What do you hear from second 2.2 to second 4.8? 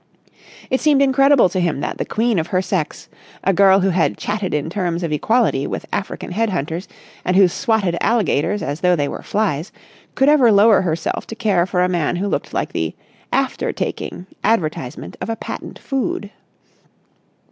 of her sex, a girl who had chatted in